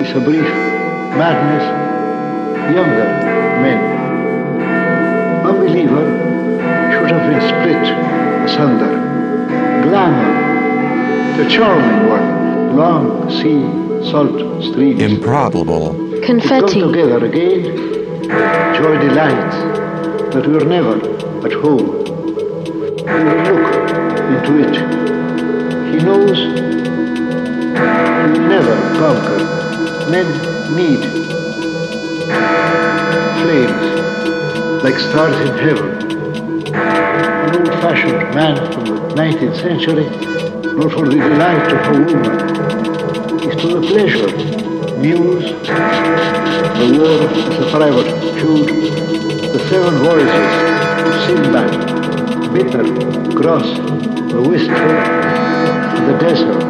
is 0.00 0.16
a 0.16 0.20
brief 0.20 0.48
madness, 1.18 1.64
younger 2.74 3.04
men. 3.62 3.80
Unbeliever 5.46 6.04
should 6.92 7.10
have 7.10 7.24
been 7.30 7.40
split 7.48 7.84
asunder. 8.44 8.92
Glamour, 9.88 11.42
the 11.42 11.48
charming 11.50 12.08
one, 12.08 12.76
long 12.76 13.30
sea, 13.30 13.62
salt 14.10 14.62
streams. 14.62 15.00
Improbable. 15.02 15.92
We 15.94 16.20
come 16.20 16.40
Confetti. 16.40 16.80
together 16.80 17.24
again, 17.24 17.62
joy 18.74 18.98
delights, 18.98 19.56
but 20.34 20.46
we're 20.46 20.64
never 20.64 20.96
at 21.46 21.52
home. 21.52 22.04
We 23.04 23.24
will 23.24 23.42
look 23.48 23.66
into 24.30 24.52
it. 24.66 24.76
He 25.90 25.96
knows 26.04 26.38
he 26.38 26.42
will 28.32 28.48
never 28.48 28.76
conquer. 28.98 29.69
Men 30.10 30.26
need 30.74 31.02
flames 33.42 34.82
like 34.82 34.98
stars 34.98 35.36
in 35.48 35.56
heaven. 35.58 35.88
An 36.74 37.54
old-fashioned 37.54 38.34
man 38.34 38.56
from 38.72 38.84
the 38.86 39.14
19th 39.14 39.56
century, 39.62 40.04
not 40.74 40.90
for 40.90 41.06
the 41.08 41.14
delight 41.14 41.72
of 41.72 41.80
a 41.86 41.98
woman, 42.00 42.26
is 43.48 43.54
to 43.62 43.68
the 43.68 43.82
pleasure, 43.86 44.30
muse, 44.98 45.48
the 46.80 46.86
war 46.98 47.20
is 47.30 47.58
a 47.58 47.70
private 47.70 48.10
feud, 48.40 48.68
the 49.52 49.60
seven 49.68 49.94
voices 49.98 50.50
Sinbad, 51.24 51.72
bitter, 52.52 52.84
gross, 53.32 53.76
the 54.32 54.42
wistful, 54.42 54.92
the 56.06 56.16
desert, 56.18 56.64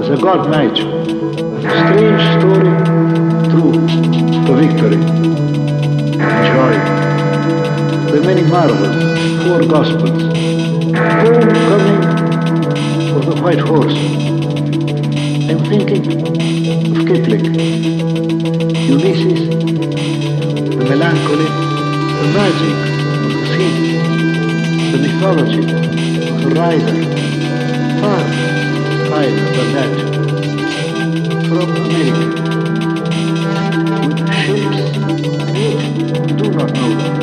as 0.00 0.08
a 0.08 0.16
god 0.16 0.48
night, 0.50 0.95
strange 1.68 2.22
story, 2.38 2.72
true, 3.50 3.72
the 4.46 4.52
victory, 4.60 5.00
joy, 6.46 6.74
the 8.10 8.18
many 8.24 8.44
marvels, 8.50 8.96
four 9.44 9.60
gospels, 9.66 10.22
homecoming 10.94 12.02
of 13.16 13.22
the 13.26 13.36
white 13.42 13.58
horse. 13.58 13.98
I'm 15.48 15.60
thinking 15.70 16.04
of 16.12 17.06
Kipling, 17.06 17.46
Ulysses, 18.88 19.42
the 19.48 20.84
melancholy, 20.88 21.48
the 22.20 22.26
magic 22.34 22.76
of 23.12 23.30
the 23.32 23.42
sea, 23.52 23.74
the 24.92 24.98
mythology 24.98 25.64
of 26.28 26.36
the 26.42 26.50
rider, 26.54 26.96
far 28.00 28.22
finer 29.08 29.46
than 29.56 29.68
that, 29.74 30.15
America, 31.86 32.42
with 34.02 34.28
ships, 34.28 34.90
do 36.36 36.50
not 36.50 36.72
know 36.74 37.15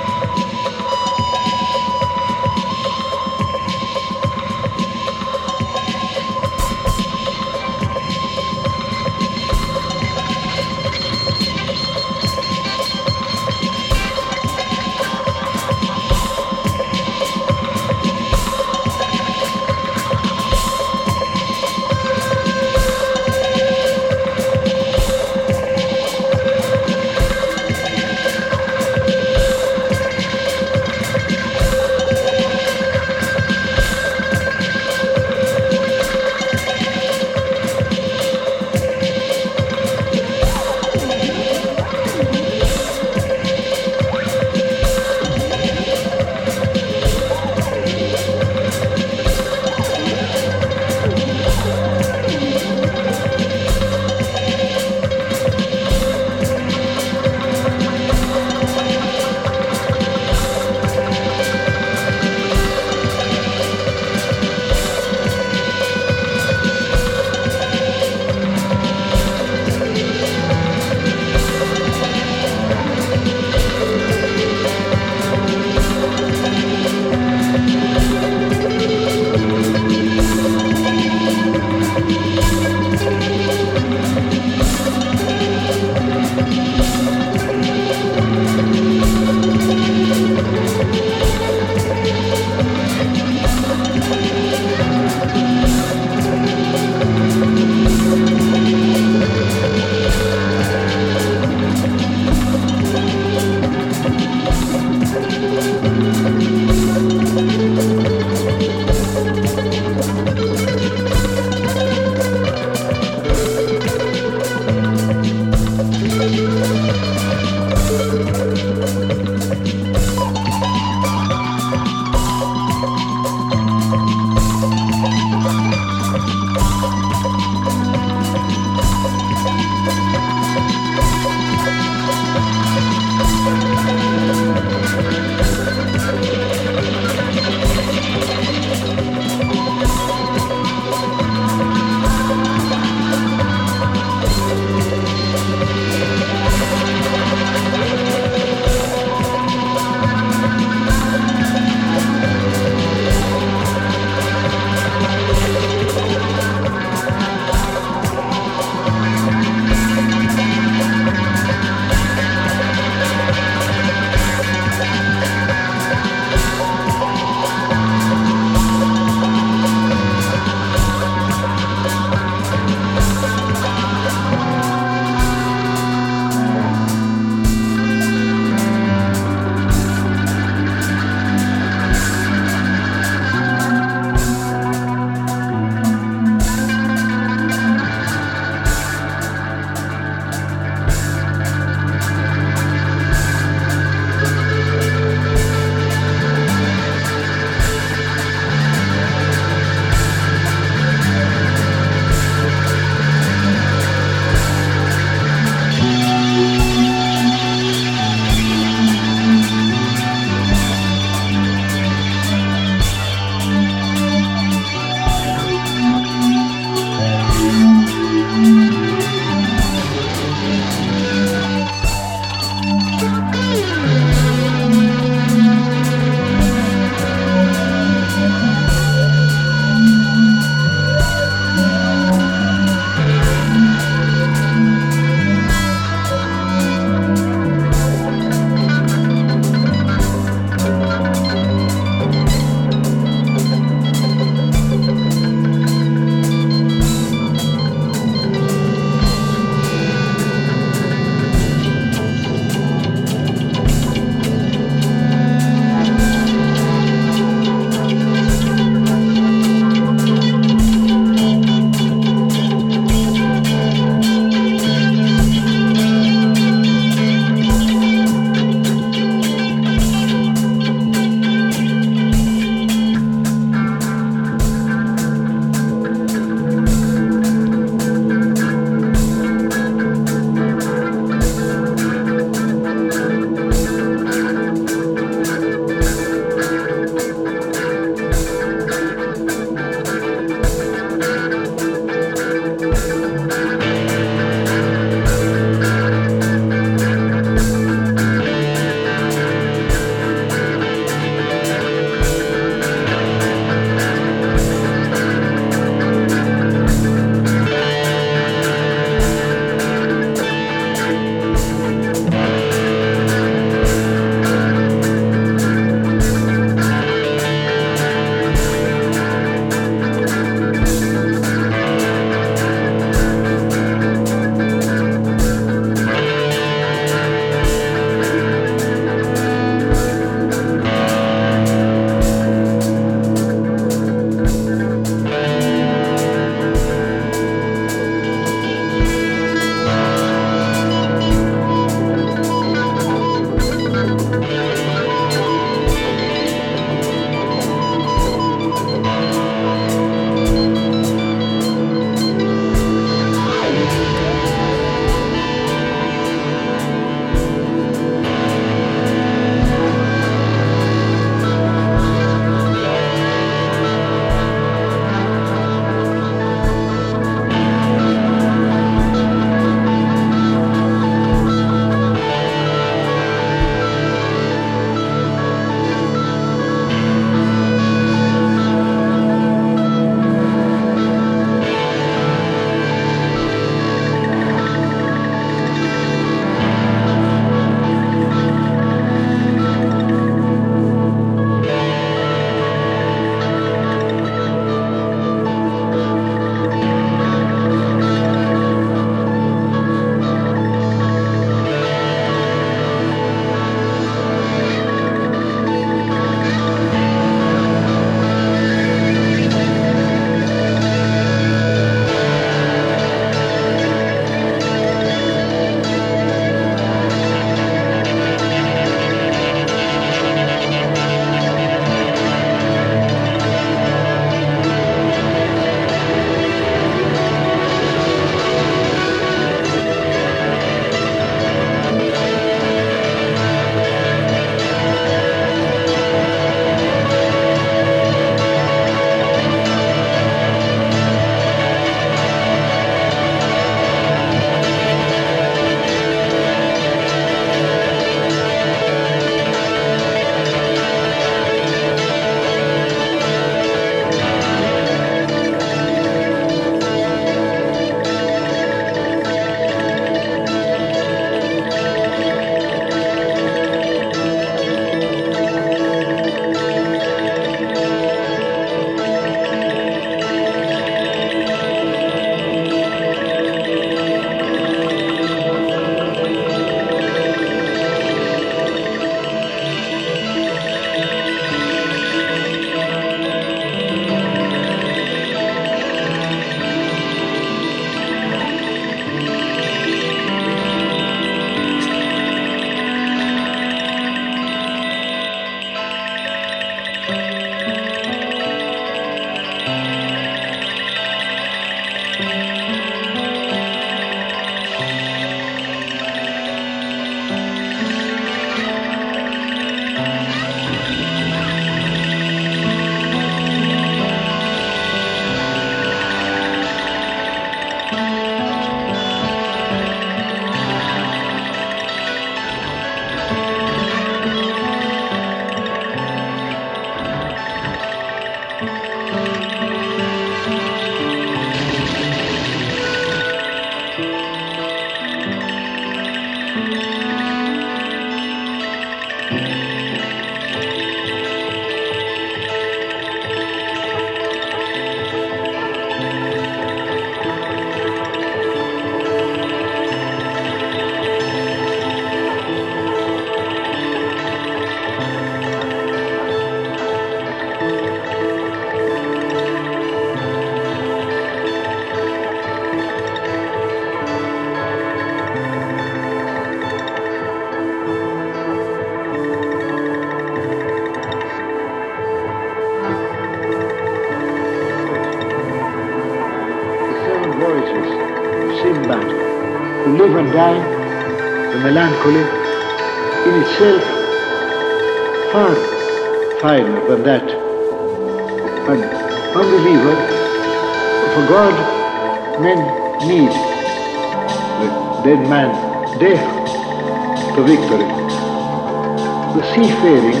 Seafaring, 599.34 600.00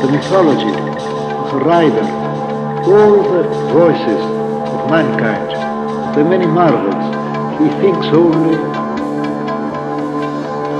the 0.00 0.08
mythology 0.10 0.72
of 0.72 1.52
a 1.52 1.64
rider, 1.64 2.06
all 2.88 3.16
the 3.32 3.42
voices 3.76 4.22
of 4.72 4.90
mankind, 4.90 5.50
the 6.16 6.24
many 6.24 6.46
marvels, 6.46 7.04
he 7.60 7.68
thinks 7.80 8.06
only 8.08 8.56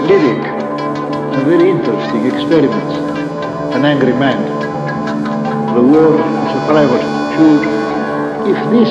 lyric 0.09 0.45
and 1.35 1.47
very 1.47 1.69
interesting 1.69 2.27
experiments. 2.27 2.95
An 3.75 3.85
angry 3.85 4.13
man. 4.15 4.41
The 5.75 5.83
war 5.83 6.15
is 6.15 6.53
a 6.57 6.63
private 6.73 7.05
feud. 7.37 7.63
If 8.49 8.59
this 8.71 8.91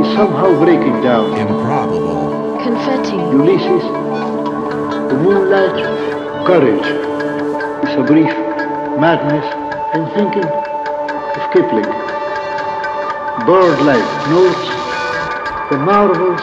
is 0.00 0.14
somehow 0.14 0.50
breaking 0.62 1.02
down, 1.02 1.36
Improbable. 1.36 2.60
Confetti. 2.62 3.16
Ulysses, 3.16 3.84
the 5.10 5.18
moonlight, 5.24 6.04
courage 6.46 6.86
is 6.86 7.03
a 7.96 8.02
brief 8.02 8.34
madness 8.98 9.46
and 9.94 10.10
thinking 10.14 10.42
of 10.42 11.52
Kipling. 11.52 11.86
Bird-like 13.46 14.28
notes, 14.30 14.68
the 15.70 15.78
marvels 15.78 16.40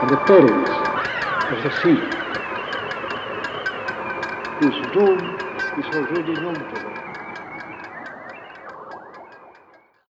and 0.00 0.10
the 0.10 0.16
perils 0.24 0.70
of 1.52 1.62
the 1.62 1.70
sea, 1.82 2.00
whose 4.58 4.92
doom 4.94 5.36
is 5.76 5.86
already 5.94 6.40
known 6.40 6.54
to 6.54 6.76
them. 6.80 6.95